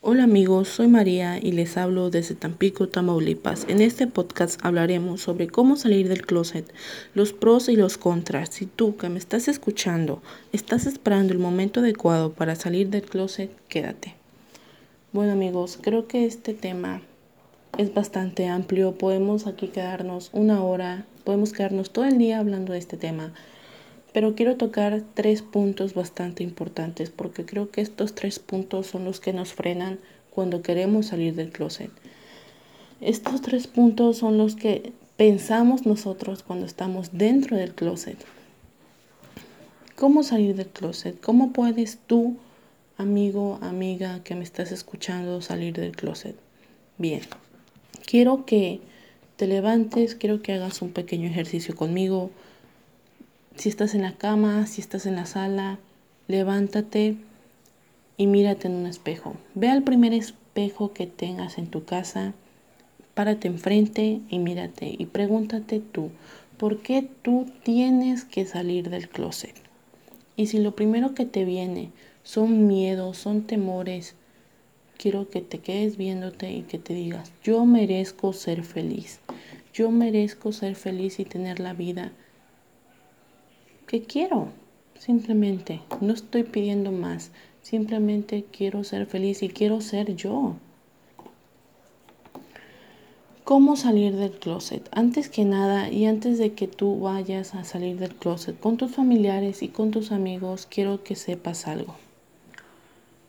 Hola 0.00 0.22
amigos, 0.22 0.68
soy 0.68 0.86
María 0.86 1.40
y 1.42 1.50
les 1.50 1.76
hablo 1.76 2.08
desde 2.08 2.36
Tampico, 2.36 2.88
Tamaulipas. 2.88 3.66
En 3.68 3.80
este 3.80 4.06
podcast 4.06 4.64
hablaremos 4.64 5.20
sobre 5.22 5.48
cómo 5.48 5.74
salir 5.74 6.08
del 6.08 6.24
closet, 6.24 6.72
los 7.14 7.32
pros 7.32 7.68
y 7.68 7.74
los 7.74 7.98
contras. 7.98 8.50
Si 8.50 8.66
tú 8.66 8.96
que 8.96 9.08
me 9.08 9.18
estás 9.18 9.48
escuchando 9.48 10.22
estás 10.52 10.86
esperando 10.86 11.32
el 11.32 11.40
momento 11.40 11.80
adecuado 11.80 12.32
para 12.32 12.54
salir 12.54 12.90
del 12.90 13.02
closet, 13.02 13.50
quédate. 13.66 14.14
Bueno 15.12 15.32
amigos, 15.32 15.80
creo 15.82 16.06
que 16.06 16.26
este 16.26 16.54
tema 16.54 17.02
es 17.76 17.92
bastante 17.92 18.46
amplio. 18.46 18.92
Podemos 18.92 19.48
aquí 19.48 19.66
quedarnos 19.66 20.30
una 20.32 20.62
hora, 20.62 21.06
podemos 21.24 21.52
quedarnos 21.52 21.90
todo 21.90 22.04
el 22.04 22.18
día 22.18 22.38
hablando 22.38 22.72
de 22.72 22.78
este 22.78 22.96
tema. 22.96 23.32
Pero 24.12 24.34
quiero 24.34 24.56
tocar 24.56 25.02
tres 25.14 25.42
puntos 25.42 25.94
bastante 25.94 26.42
importantes 26.42 27.10
porque 27.10 27.44
creo 27.44 27.70
que 27.70 27.80
estos 27.80 28.14
tres 28.14 28.38
puntos 28.38 28.86
son 28.86 29.04
los 29.04 29.20
que 29.20 29.32
nos 29.32 29.52
frenan 29.52 29.98
cuando 30.30 30.62
queremos 30.62 31.06
salir 31.06 31.34
del 31.34 31.50
closet. 31.50 31.90
Estos 33.00 33.42
tres 33.42 33.66
puntos 33.66 34.18
son 34.18 34.38
los 34.38 34.56
que 34.56 34.92
pensamos 35.16 35.84
nosotros 35.84 36.42
cuando 36.42 36.66
estamos 36.66 37.10
dentro 37.12 37.56
del 37.56 37.74
closet. 37.74 38.16
¿Cómo 39.94 40.22
salir 40.22 40.54
del 40.54 40.68
closet? 40.68 41.20
¿Cómo 41.20 41.52
puedes 41.52 41.98
tú, 42.06 42.36
amigo, 42.96 43.58
amiga 43.62 44.22
que 44.22 44.36
me 44.36 44.44
estás 44.44 44.70
escuchando, 44.72 45.42
salir 45.42 45.74
del 45.74 45.96
closet? 45.96 46.36
Bien, 46.98 47.22
quiero 48.06 48.46
que 48.46 48.80
te 49.36 49.46
levantes, 49.46 50.14
quiero 50.14 50.40
que 50.40 50.52
hagas 50.52 50.82
un 50.82 50.92
pequeño 50.92 51.28
ejercicio 51.28 51.74
conmigo 51.74 52.30
si 53.58 53.68
estás 53.68 53.94
en 53.94 54.02
la 54.02 54.12
cama, 54.12 54.66
si 54.66 54.80
estás 54.80 55.04
en 55.06 55.16
la 55.16 55.26
sala, 55.26 55.78
levántate 56.28 57.16
y 58.16 58.26
mírate 58.26 58.68
en 58.68 58.74
un 58.74 58.86
espejo. 58.86 59.34
Ve 59.54 59.68
al 59.68 59.82
primer 59.82 60.12
espejo 60.12 60.92
que 60.92 61.06
tengas 61.06 61.58
en 61.58 61.66
tu 61.66 61.84
casa, 61.84 62.34
párate 63.14 63.48
enfrente 63.48 64.20
y 64.28 64.38
mírate 64.38 64.94
y 64.96 65.06
pregúntate 65.06 65.80
tú, 65.80 66.10
¿por 66.56 66.78
qué 66.78 67.08
tú 67.22 67.46
tienes 67.64 68.24
que 68.24 68.46
salir 68.46 68.90
del 68.90 69.08
closet? 69.08 69.54
Y 70.36 70.46
si 70.46 70.58
lo 70.58 70.76
primero 70.76 71.14
que 71.14 71.26
te 71.26 71.44
viene 71.44 71.90
son 72.22 72.68
miedos, 72.68 73.18
son 73.18 73.42
temores, 73.42 74.14
quiero 74.96 75.28
que 75.30 75.40
te 75.40 75.58
quedes 75.58 75.96
viéndote 75.96 76.52
y 76.52 76.62
que 76.62 76.78
te 76.78 76.94
digas, 76.94 77.32
yo 77.42 77.64
merezco 77.64 78.32
ser 78.32 78.62
feliz. 78.62 79.18
Yo 79.72 79.90
merezco 79.90 80.52
ser 80.52 80.74
feliz 80.74 81.20
y 81.20 81.24
tener 81.24 81.60
la 81.60 81.72
vida 81.72 82.12
que 83.88 84.02
quiero. 84.02 84.48
Simplemente, 84.96 85.80
no 86.00 86.12
estoy 86.12 86.44
pidiendo 86.44 86.92
más. 86.92 87.32
Simplemente 87.62 88.44
quiero 88.52 88.84
ser 88.84 89.06
feliz 89.06 89.42
y 89.42 89.48
quiero 89.48 89.80
ser 89.80 90.14
yo. 90.14 90.54
¿Cómo 93.42 93.76
salir 93.76 94.14
del 94.14 94.32
closet? 94.32 94.86
Antes 94.92 95.30
que 95.30 95.46
nada 95.46 95.90
y 95.90 96.04
antes 96.04 96.38
de 96.38 96.52
que 96.52 96.68
tú 96.68 97.00
vayas 97.00 97.54
a 97.54 97.64
salir 97.64 97.98
del 97.98 98.14
closet 98.14 98.60
con 98.60 98.76
tus 98.76 98.94
familiares 98.94 99.62
y 99.62 99.68
con 99.68 99.90
tus 99.90 100.12
amigos, 100.12 100.68
quiero 100.70 101.02
que 101.02 101.16
sepas 101.16 101.66
algo. 101.66 101.96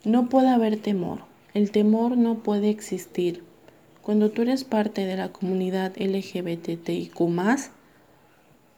No 0.04 0.28
puede 0.28 0.50
haber 0.50 0.78
temor. 0.78 1.20
El 1.54 1.72
temor 1.72 2.18
no 2.18 2.40
puede 2.40 2.70
existir. 2.70 3.44
Cuando 4.02 4.30
tú 4.30 4.42
eres 4.42 4.66
parte 4.66 5.06
de 5.06 5.16
la 5.16 5.30
comunidad 5.30 5.94
LGBTIQ, 5.98 7.18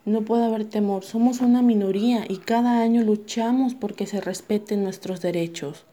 no 0.04 0.22
puede 0.22 0.44
haber 0.44 0.64
temor, 0.64 1.04
somos 1.04 1.40
una 1.40 1.62
minoría 1.62 2.24
y 2.28 2.38
cada 2.38 2.80
año 2.80 3.02
luchamos 3.02 3.74
porque 3.74 4.06
se 4.06 4.20
respeten 4.20 4.82
nuestros 4.82 5.20
derechos. 5.20 5.84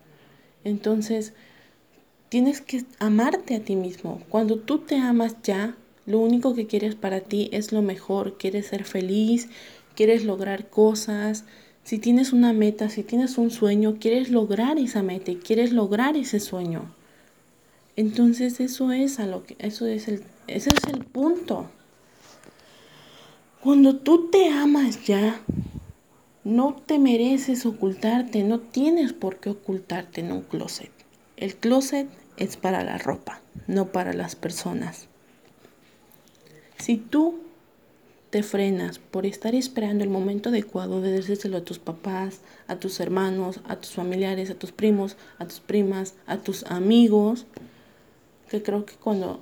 Entonces, 0.64 1.34
tienes 2.30 2.62
que 2.62 2.86
amarte 3.00 3.56
a 3.56 3.60
ti 3.60 3.76
mismo. 3.76 4.22
Cuando 4.30 4.58
tú 4.58 4.80
te 4.80 4.98
amas 4.98 5.36
ya, 5.44 5.76
lo 6.06 6.20
único 6.20 6.56
que 6.56 6.66
quieres 6.66 6.96
para 6.96 7.22
ti 7.22 7.50
es 7.52 7.72
lo 7.72 7.82
mejor. 7.82 8.38
Quieres 8.38 8.68
ser 8.68 8.84
feliz, 8.84 9.48
quieres 9.96 10.24
lograr 10.26 10.70
cosas. 10.70 11.46
Si 11.84 12.00
tienes 12.00 12.34
una 12.34 12.52
meta, 12.52 12.90
si 12.90 13.04
tienes 13.04 13.38
un 13.38 13.52
sueño, 13.52 13.98
quieres 14.00 14.30
lograr 14.30 14.80
esa 14.80 15.04
meta 15.04 15.32
y 15.32 15.36
quieres 15.36 15.72
lograr 15.72 16.18
ese 16.18 16.40
sueño. 16.40 16.94
Entonces 17.96 18.60
eso 18.60 18.92
es 18.92 19.20
a 19.20 19.28
lo 19.28 19.44
que 19.44 19.56
eso 19.60 19.86
es 19.86 20.08
el 20.08 20.24
ese 20.48 20.70
es 20.70 20.84
el 20.92 21.06
punto. 21.06 21.70
Cuando 23.62 23.98
tú 23.98 24.30
te 24.30 24.48
amas 24.48 25.04
ya, 25.04 25.42
no 26.46 26.78
te 26.86 26.98
mereces 26.98 27.66
ocultarte, 27.66 28.42
no 28.44 28.62
tienes 28.62 29.12
por 29.12 29.42
qué 29.42 29.50
ocultarte 29.50 30.22
en 30.22 30.32
un 30.32 30.44
closet. 30.44 30.92
El 31.36 31.58
closet 31.58 32.08
es 32.38 32.56
para 32.56 32.86
la 32.86 32.98
ropa, 32.98 33.42
no 33.68 33.88
para 33.88 34.14
las 34.14 34.38
personas. 34.38 35.10
Si 36.78 36.96
tú 36.96 37.40
te 38.30 38.44
frenas 38.44 38.98
por 38.98 39.26
estar 39.26 39.54
esperando 39.54 40.06
el 40.06 40.10
momento 40.10 40.48
adecuado 40.50 41.02
de 41.02 41.12
decírselo 41.12 41.58
a 41.58 41.66
tus 41.66 41.80
papás, 41.80 42.40
a 42.68 42.78
tus 42.78 43.02
hermanos, 43.02 43.60
a 43.68 43.76
tus 43.76 43.92
familiares, 43.92 44.50
a 44.50 44.56
tus 44.56 44.72
primos, 44.72 45.18
a 45.38 45.46
tus 45.46 45.60
primas, 45.60 46.16
a 46.28 46.38
tus 46.38 46.64
amigos, 46.64 47.46
que 48.50 48.64
creo 48.64 48.86
que 48.86 48.94
cuando 48.96 49.42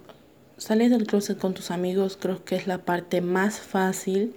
Sales 0.57 0.89
del 0.89 1.05
closet 1.05 1.37
con 1.37 1.53
tus 1.53 1.69
amigos 1.69 2.17
creo 2.19 2.43
que 2.43 2.55
es 2.55 2.65
la 2.65 2.79
parte 2.79 3.21
más 3.21 3.59
fácil 3.59 4.33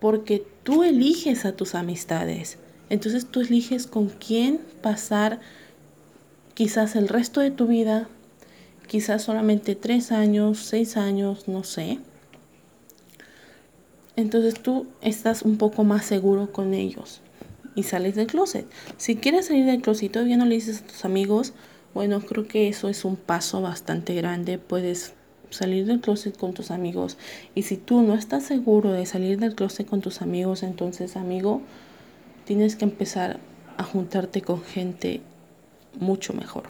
porque 0.00 0.46
tú 0.62 0.82
eliges 0.82 1.44
a 1.44 1.52
tus 1.52 1.74
amistades. 1.74 2.58
Entonces 2.88 3.26
tú 3.26 3.40
eliges 3.40 3.86
con 3.86 4.08
quién 4.08 4.60
pasar 4.82 5.40
quizás 6.54 6.96
el 6.96 7.08
resto 7.08 7.40
de 7.40 7.50
tu 7.50 7.66
vida, 7.66 8.08
quizás 8.86 9.22
solamente 9.22 9.74
tres 9.74 10.12
años, 10.12 10.58
seis 10.58 10.96
años, 10.96 11.48
no 11.48 11.64
sé. 11.64 11.98
Entonces 14.16 14.54
tú 14.54 14.86
estás 15.02 15.42
un 15.42 15.58
poco 15.58 15.84
más 15.84 16.06
seguro 16.06 16.50
con 16.50 16.72
ellos 16.72 17.20
y 17.74 17.82
sales 17.82 18.14
del 18.14 18.26
closet. 18.26 18.66
Si 18.96 19.16
quieres 19.16 19.46
salir 19.48 19.66
del 19.66 19.82
closet 19.82 20.04
y 20.04 20.08
todavía 20.08 20.38
no 20.38 20.46
le 20.46 20.54
dices 20.54 20.80
a 20.80 20.86
tus 20.86 21.04
amigos, 21.04 21.52
bueno, 21.96 22.20
creo 22.20 22.46
que 22.46 22.68
eso 22.68 22.90
es 22.90 23.06
un 23.06 23.16
paso 23.16 23.62
bastante 23.62 24.14
grande. 24.14 24.58
Puedes 24.58 25.14
salir 25.48 25.86
del 25.86 26.02
closet 26.02 26.36
con 26.36 26.52
tus 26.52 26.70
amigos. 26.70 27.16
Y 27.54 27.62
si 27.62 27.78
tú 27.78 28.02
no 28.02 28.12
estás 28.12 28.44
seguro 28.44 28.92
de 28.92 29.06
salir 29.06 29.38
del 29.38 29.54
closet 29.54 29.88
con 29.88 30.02
tus 30.02 30.20
amigos, 30.20 30.62
entonces, 30.62 31.16
amigo, 31.16 31.62
tienes 32.44 32.76
que 32.76 32.84
empezar 32.84 33.40
a 33.78 33.82
juntarte 33.82 34.42
con 34.42 34.62
gente 34.62 35.22
mucho 35.98 36.34
mejor. 36.34 36.64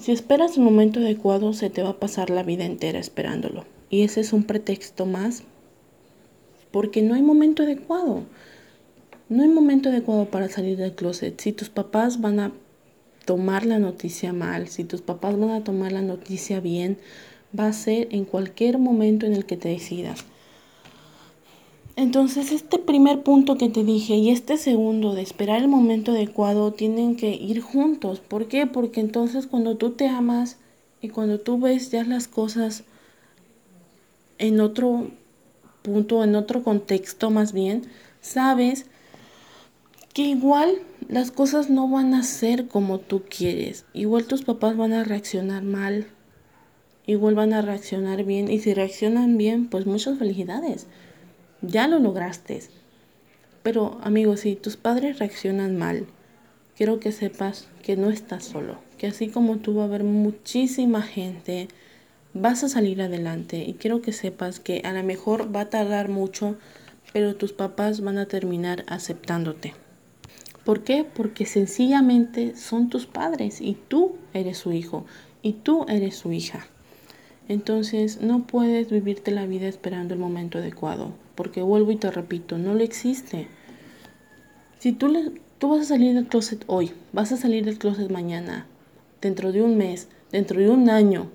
Si 0.00 0.10
esperas 0.10 0.56
el 0.56 0.64
momento 0.64 0.98
adecuado, 0.98 1.52
se 1.52 1.70
te 1.70 1.84
va 1.84 1.90
a 1.90 2.00
pasar 2.00 2.28
la 2.28 2.42
vida 2.42 2.64
entera 2.64 2.98
esperándolo. 2.98 3.66
Y 3.88 4.02
ese 4.02 4.20
es 4.20 4.32
un 4.32 4.42
pretexto 4.42 5.06
más 5.06 5.44
porque 6.72 7.02
no 7.02 7.14
hay 7.14 7.22
momento 7.22 7.62
adecuado. 7.62 8.24
No 9.28 9.42
hay 9.42 9.48
momento 9.48 9.90
adecuado 9.90 10.26
para 10.26 10.48
salir 10.48 10.78
del 10.78 10.94
closet. 10.94 11.38
Si 11.38 11.52
tus 11.52 11.68
papás 11.68 12.20
van 12.20 12.40
a 12.40 12.52
tomar 13.26 13.66
la 13.66 13.78
noticia 13.78 14.32
mal, 14.32 14.68
si 14.68 14.84
tus 14.84 15.02
papás 15.02 15.38
van 15.38 15.50
a 15.50 15.64
tomar 15.64 15.92
la 15.92 16.00
noticia 16.00 16.60
bien, 16.60 16.96
va 17.58 17.66
a 17.66 17.72
ser 17.74 18.08
en 18.10 18.24
cualquier 18.24 18.78
momento 18.78 19.26
en 19.26 19.34
el 19.34 19.44
que 19.44 19.58
te 19.58 19.68
decidas. 19.68 20.24
Entonces, 21.94 22.52
este 22.52 22.78
primer 22.78 23.22
punto 23.22 23.58
que 23.58 23.68
te 23.68 23.84
dije 23.84 24.14
y 24.14 24.30
este 24.30 24.56
segundo 24.56 25.14
de 25.14 25.22
esperar 25.22 25.60
el 25.60 25.68
momento 25.68 26.12
adecuado 26.12 26.72
tienen 26.72 27.16
que 27.16 27.34
ir 27.34 27.60
juntos. 27.60 28.20
¿Por 28.20 28.46
qué? 28.46 28.66
Porque 28.66 29.00
entonces 29.00 29.46
cuando 29.46 29.76
tú 29.76 29.90
te 29.90 30.06
amas 30.06 30.58
y 31.02 31.08
cuando 31.08 31.40
tú 31.40 31.58
ves 31.58 31.90
ya 31.90 32.04
las 32.04 32.28
cosas 32.28 32.84
en 34.38 34.60
otro 34.60 35.08
punto, 35.82 36.22
en 36.22 36.36
otro 36.36 36.62
contexto 36.62 37.30
más 37.30 37.52
bien, 37.52 37.82
sabes 38.20 38.86
que 40.12 40.22
igual 40.22 40.78
las 41.08 41.30
cosas 41.30 41.70
no 41.70 41.88
van 41.88 42.14
a 42.14 42.22
ser 42.22 42.68
como 42.68 42.98
tú 42.98 43.22
quieres. 43.28 43.84
Igual 43.92 44.26
tus 44.26 44.42
papás 44.42 44.76
van 44.76 44.92
a 44.92 45.04
reaccionar 45.04 45.62
mal. 45.62 46.06
Igual 47.06 47.34
van 47.34 47.52
a 47.52 47.62
reaccionar 47.62 48.24
bien. 48.24 48.50
Y 48.50 48.58
si 48.58 48.74
reaccionan 48.74 49.38
bien, 49.38 49.68
pues 49.68 49.86
muchas 49.86 50.18
felicidades. 50.18 50.86
Ya 51.62 51.88
lo 51.88 51.98
lograste. 51.98 52.60
Pero 53.62 53.98
amigos, 54.02 54.40
si 54.40 54.56
tus 54.56 54.76
padres 54.76 55.18
reaccionan 55.18 55.76
mal, 55.76 56.06
quiero 56.76 57.00
que 57.00 57.12
sepas 57.12 57.68
que 57.82 57.96
no 57.96 58.10
estás 58.10 58.44
solo. 58.44 58.78
Que 58.98 59.06
así 59.06 59.28
como 59.28 59.58
tú 59.58 59.76
va 59.76 59.82
a 59.82 59.86
haber 59.86 60.04
muchísima 60.04 61.02
gente, 61.02 61.68
vas 62.34 62.64
a 62.64 62.68
salir 62.68 63.00
adelante. 63.02 63.64
Y 63.66 63.74
quiero 63.74 64.02
que 64.02 64.12
sepas 64.12 64.60
que 64.60 64.82
a 64.84 64.92
lo 64.92 65.02
mejor 65.04 65.54
va 65.54 65.62
a 65.62 65.70
tardar 65.70 66.08
mucho, 66.08 66.56
pero 67.12 67.36
tus 67.36 67.52
papás 67.52 68.00
van 68.00 68.18
a 68.18 68.26
terminar 68.26 68.84
aceptándote. 68.88 69.74
¿Por 70.68 70.84
qué? 70.84 71.02
Porque 71.02 71.46
sencillamente 71.46 72.54
son 72.54 72.90
tus 72.90 73.06
padres 73.06 73.62
y 73.62 73.78
tú 73.88 74.16
eres 74.34 74.58
su 74.58 74.70
hijo 74.70 75.06
y 75.40 75.54
tú 75.54 75.86
eres 75.88 76.16
su 76.16 76.30
hija. 76.30 76.66
Entonces 77.48 78.20
no 78.20 78.46
puedes 78.46 78.90
vivirte 78.90 79.30
la 79.30 79.46
vida 79.46 79.66
esperando 79.66 80.12
el 80.12 80.20
momento 80.20 80.58
adecuado, 80.58 81.14
porque 81.36 81.62
vuelvo 81.62 81.90
y 81.90 81.96
te 81.96 82.10
repito, 82.10 82.58
no 82.58 82.74
lo 82.74 82.84
existe. 82.84 83.48
Si 84.78 84.92
tú 84.92 85.08
le 85.08 85.32
Tú 85.58 85.70
vas 85.70 85.80
a 85.80 85.84
salir 85.86 86.14
del 86.14 86.26
closet 86.26 86.64
hoy, 86.66 86.92
vas 87.14 87.32
a 87.32 87.38
salir 87.38 87.64
del 87.64 87.78
closet 87.78 88.10
mañana, 88.10 88.66
dentro 89.22 89.52
de 89.52 89.62
un 89.62 89.78
mes, 89.78 90.08
dentro 90.30 90.60
de 90.60 90.68
un 90.68 90.90
año, 90.90 91.30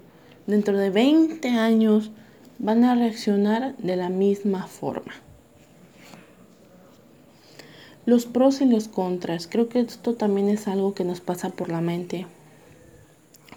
dentro 0.46 0.78
de 0.78 0.92
20 0.92 1.50
años, 1.50 2.12
van 2.60 2.84
a 2.84 2.94
reaccionar 2.94 3.76
de 3.78 3.96
la 3.96 4.10
misma 4.10 4.68
forma. 4.68 5.14
Los 8.06 8.26
pros 8.26 8.60
y 8.60 8.66
los 8.66 8.90
contras. 8.90 9.48
Creo 9.48 9.70
que 9.70 9.80
esto 9.80 10.16
también 10.16 10.50
es 10.50 10.68
algo 10.68 10.94
que 10.94 11.06
nos 11.06 11.22
pasa 11.22 11.50
por 11.50 11.70
la 11.70 11.80
mente. 11.80 12.26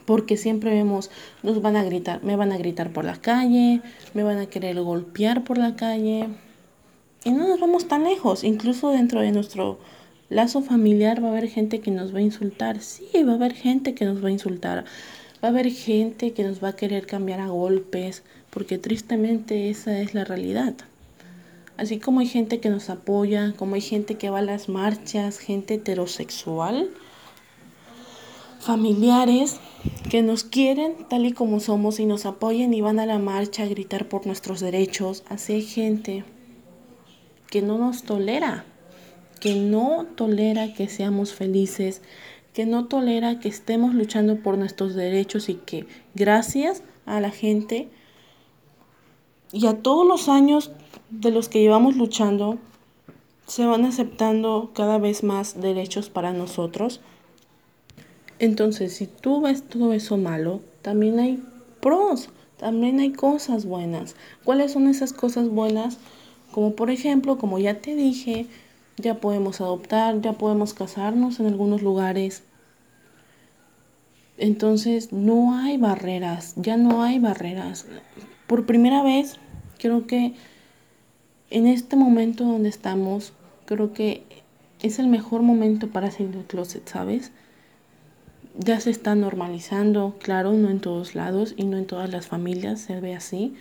Porque 0.04 0.36
siempre 0.36 0.70
vemos, 0.70 1.10
nos 1.42 1.60
van 1.60 1.74
a 1.74 1.82
gritar, 1.82 2.22
me 2.22 2.36
van 2.36 2.52
a 2.52 2.56
gritar 2.56 2.92
por 2.92 3.04
la 3.04 3.20
calle, 3.20 3.80
me 4.14 4.22
van 4.22 4.38
a 4.38 4.46
querer 4.46 4.80
golpear 4.80 5.42
por 5.42 5.58
la 5.58 5.74
calle. 5.74 6.28
Y 7.24 7.32
no 7.32 7.48
nos 7.48 7.58
vamos 7.58 7.88
tan 7.88 8.04
lejos. 8.04 8.44
Incluso 8.44 8.90
dentro 8.90 9.20
de 9.20 9.32
nuestro 9.32 9.80
lazo 10.28 10.62
familiar 10.62 11.20
va 11.20 11.28
a 11.28 11.30
haber 11.32 11.48
gente 11.48 11.80
que 11.80 11.90
nos 11.90 12.14
va 12.14 12.18
a 12.18 12.22
insultar. 12.22 12.80
Sí, 12.82 13.08
va 13.24 13.32
a 13.32 13.34
haber 13.34 13.52
gente 13.52 13.94
que 13.94 14.04
nos 14.04 14.22
va 14.22 14.28
a 14.28 14.32
insultar. 14.32 14.84
Va 15.42 15.48
a 15.48 15.50
haber 15.50 15.72
gente 15.72 16.32
que 16.34 16.44
nos 16.44 16.62
va 16.62 16.68
a 16.68 16.76
querer 16.76 17.06
cambiar 17.06 17.40
a 17.40 17.48
golpes. 17.48 18.22
Porque 18.50 18.78
tristemente 18.78 19.70
esa 19.70 19.98
es 19.98 20.14
la 20.14 20.24
realidad. 20.24 20.76
Así 21.76 21.98
como 21.98 22.20
hay 22.20 22.26
gente 22.26 22.58
que 22.58 22.70
nos 22.70 22.88
apoya, 22.88 23.52
como 23.56 23.74
hay 23.74 23.82
gente 23.82 24.16
que 24.16 24.30
va 24.30 24.38
a 24.38 24.42
las 24.42 24.68
marchas, 24.68 25.38
gente 25.38 25.74
heterosexual, 25.74 26.90
familiares 28.60 29.60
que 30.10 30.22
nos 30.22 30.42
quieren 30.42 30.94
tal 31.08 31.26
y 31.26 31.32
como 31.32 31.60
somos 31.60 32.00
y 32.00 32.06
nos 32.06 32.24
apoyan 32.24 32.72
y 32.72 32.80
van 32.80 32.98
a 32.98 33.06
la 33.06 33.18
marcha 33.18 33.62
a 33.62 33.68
gritar 33.68 34.08
por 34.08 34.26
nuestros 34.26 34.60
derechos. 34.60 35.22
Así 35.28 35.52
hay 35.52 35.62
gente 35.62 36.24
que 37.50 37.60
no 37.60 37.78
nos 37.78 38.04
tolera, 38.04 38.64
que 39.40 39.54
no 39.54 40.06
tolera 40.16 40.72
que 40.72 40.88
seamos 40.88 41.34
felices, 41.34 42.00
que 42.54 42.64
no 42.64 42.86
tolera 42.86 43.38
que 43.38 43.48
estemos 43.48 43.94
luchando 43.94 44.36
por 44.36 44.56
nuestros 44.56 44.94
derechos 44.94 45.50
y 45.50 45.54
que 45.54 45.86
gracias 46.14 46.82
a 47.04 47.20
la 47.20 47.30
gente 47.30 47.90
y 49.52 49.66
a 49.66 49.82
todos 49.82 50.06
los 50.06 50.28
años 50.28 50.70
de 51.10 51.30
los 51.30 51.48
que 51.48 51.60
llevamos 51.60 51.96
luchando, 51.96 52.58
se 53.46 53.64
van 53.64 53.84
aceptando 53.84 54.70
cada 54.74 54.98
vez 54.98 55.22
más 55.22 55.60
derechos 55.60 56.10
para 56.10 56.32
nosotros. 56.32 57.00
Entonces, 58.38 58.94
si 58.94 59.06
tú 59.06 59.40
ves 59.40 59.62
todo 59.62 59.92
eso 59.92 60.16
malo, 60.16 60.60
también 60.82 61.18
hay 61.20 61.42
pros, 61.80 62.28
también 62.56 62.98
hay 63.00 63.12
cosas 63.12 63.64
buenas. 63.64 64.16
¿Cuáles 64.44 64.72
son 64.72 64.88
esas 64.88 65.12
cosas 65.12 65.48
buenas? 65.48 65.98
Como 66.50 66.74
por 66.74 66.90
ejemplo, 66.90 67.38
como 67.38 67.58
ya 67.58 67.80
te 67.80 67.94
dije, 67.94 68.46
ya 68.96 69.20
podemos 69.20 69.60
adoptar, 69.60 70.20
ya 70.20 70.32
podemos 70.32 70.74
casarnos 70.74 71.38
en 71.38 71.46
algunos 71.46 71.82
lugares. 71.82 72.42
Entonces, 74.38 75.12
no 75.12 75.56
hay 75.56 75.78
barreras, 75.78 76.54
ya 76.56 76.76
no 76.76 77.02
hay 77.02 77.18
barreras. 77.18 77.86
Por 78.46 78.66
primera 78.66 79.02
vez, 79.02 79.38
creo 79.78 80.06
que 80.06 80.34
en 81.50 81.66
este 81.66 81.96
momento 81.96 82.44
donde 82.44 82.68
estamos, 82.68 83.32
creo 83.66 83.92
que 83.92 84.22
es 84.82 84.98
el 84.98 85.08
mejor 85.08 85.42
momento 85.42 85.88
para 85.88 86.10
salir 86.10 86.30
del 86.30 86.44
closet, 86.44 86.86
¿sabes? 86.88 87.32
Ya 88.58 88.80
se 88.80 88.90
está 88.90 89.14
normalizando, 89.14 90.16
claro, 90.22 90.52
no 90.52 90.70
en 90.70 90.80
todos 90.80 91.14
lados 91.14 91.54
y 91.56 91.64
no 91.64 91.76
en 91.76 91.86
todas 91.86 92.10
las 92.10 92.26
familias 92.26 92.80
se 92.80 93.00
ve 93.00 93.14
así, 93.14 93.54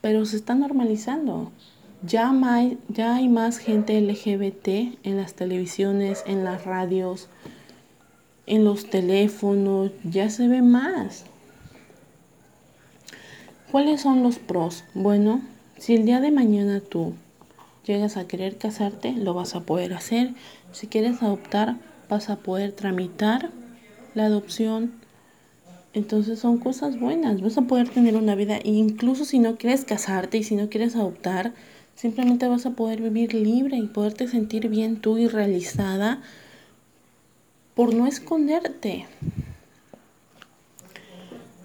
pero 0.00 0.24
se 0.26 0.36
está 0.36 0.54
normalizando. 0.54 1.50
Ya 2.04 2.32
ya 2.88 3.14
hay 3.14 3.28
más 3.28 3.58
gente 3.58 4.00
LGBT 4.00 4.68
en 5.04 5.16
las 5.16 5.34
televisiones, 5.34 6.24
en 6.26 6.44
las 6.44 6.64
radios, 6.64 7.28
en 8.46 8.64
los 8.64 8.90
teléfonos, 8.90 9.92
ya 10.02 10.28
se 10.28 10.48
ve 10.48 10.62
más. 10.62 11.24
¿Cuáles 13.72 14.02
son 14.02 14.22
los 14.22 14.38
pros? 14.38 14.84
Bueno, 14.94 15.40
si 15.78 15.94
el 15.94 16.06
día 16.06 16.20
de 16.20 16.30
mañana 16.30 16.80
tú 16.80 17.14
llegas 17.84 18.16
a 18.16 18.28
querer 18.28 18.56
casarte, 18.56 19.12
lo 19.12 19.34
vas 19.34 19.56
a 19.56 19.62
poder 19.62 19.94
hacer. 19.94 20.34
Si 20.70 20.86
quieres 20.86 21.22
adoptar, 21.22 21.78
vas 22.08 22.30
a 22.30 22.36
poder 22.36 22.70
tramitar 22.70 23.50
la 24.14 24.26
adopción. 24.26 24.92
Entonces 25.94 26.38
son 26.38 26.58
cosas 26.58 27.00
buenas. 27.00 27.40
Vas 27.40 27.58
a 27.58 27.62
poder 27.62 27.88
tener 27.88 28.14
una 28.14 28.36
vida, 28.36 28.60
incluso 28.62 29.24
si 29.24 29.40
no 29.40 29.56
quieres 29.56 29.84
casarte 29.84 30.38
y 30.38 30.44
si 30.44 30.54
no 30.54 30.68
quieres 30.68 30.94
adoptar, 30.94 31.52
Simplemente 31.94 32.48
vas 32.48 32.66
a 32.66 32.70
poder 32.70 33.00
vivir 33.00 33.34
libre 33.34 33.76
y 33.76 33.86
poderte 33.86 34.26
sentir 34.26 34.68
bien 34.68 35.00
tú 35.00 35.18
y 35.18 35.28
realizada 35.28 36.20
por 37.74 37.94
no 37.94 38.06
esconderte. 38.06 39.06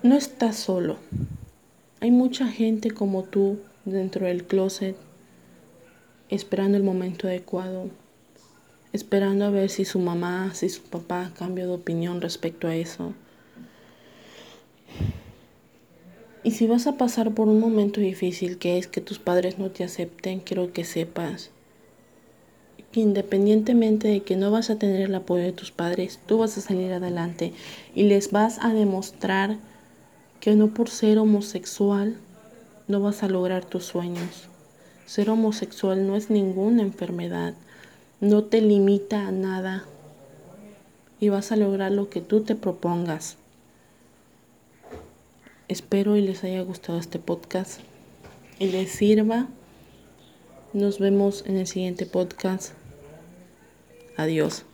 No 0.03 0.15
estás 0.15 0.57
solo. 0.57 0.97
Hay 1.99 2.11
mucha 2.11 2.47
gente 2.47 2.91
como 2.91 3.23
tú 3.23 3.57
dentro 3.85 4.27
del 4.27 4.43
closet 4.43 4.95
esperando 6.29 6.77
el 6.77 6.83
momento 6.83 7.27
adecuado, 7.27 7.89
esperando 8.93 9.45
a 9.45 9.49
ver 9.49 9.69
si 9.69 9.83
su 9.83 9.97
mamá, 9.97 10.53
si 10.53 10.69
su 10.69 10.83
papá 10.83 11.31
cambia 11.37 11.65
de 11.65 11.73
opinión 11.73 12.21
respecto 12.21 12.67
a 12.67 12.75
eso. 12.75 13.13
Y 16.43 16.51
si 16.51 16.67
vas 16.67 16.85
a 16.85 16.97
pasar 16.97 17.33
por 17.33 17.47
un 17.47 17.59
momento 17.59 17.99
difícil 17.99 18.59
que 18.59 18.77
es 18.77 18.87
que 18.87 19.01
tus 19.01 19.17
padres 19.17 19.57
no 19.57 19.71
te 19.71 19.83
acepten, 19.83 20.39
quiero 20.39 20.71
que 20.71 20.83
sepas 20.83 21.49
que 22.91 23.01
independientemente 23.01 24.07
de 24.07 24.21
que 24.21 24.35
no 24.37 24.51
vas 24.51 24.69
a 24.69 24.77
tener 24.77 25.01
el 25.01 25.15
apoyo 25.15 25.43
de 25.43 25.51
tus 25.51 25.71
padres, 25.71 26.19
tú 26.25 26.37
vas 26.37 26.57
a 26.57 26.61
salir 26.61 26.93
adelante 26.93 27.53
y 27.93 28.03
les 28.03 28.31
vas 28.31 28.59
a 28.61 28.73
demostrar 28.73 29.57
que 30.39 30.55
no 30.55 30.69
por 30.69 30.89
ser 30.89 31.17
homosexual 31.17 32.17
no 32.87 33.01
vas 33.01 33.23
a 33.23 33.27
lograr 33.27 33.65
tus 33.65 33.85
sueños. 33.85 34.47
Ser 35.05 35.29
homosexual 35.29 36.05
no 36.05 36.15
es 36.15 36.29
ninguna 36.29 36.81
enfermedad, 36.81 37.53
no 38.19 38.43
te 38.43 38.61
limita 38.61 39.27
a 39.27 39.31
nada 39.31 39.85
y 41.19 41.29
vas 41.29 41.51
a 41.51 41.55
lograr 41.55 41.91
lo 41.91 42.09
que 42.09 42.21
tú 42.21 42.41
te 42.41 42.55
propongas. 42.55 43.37
Espero 45.67 46.15
y 46.15 46.21
les 46.21 46.43
haya 46.43 46.61
gustado 46.61 46.99
este 46.99 47.19
podcast 47.19 47.81
y 48.59 48.67
les 48.67 48.91
sirva. 48.91 49.47
Nos 50.73 50.99
vemos 50.99 51.43
en 51.45 51.57
el 51.57 51.67
siguiente 51.67 52.05
podcast. 52.05 52.73
Adiós. 54.15 54.65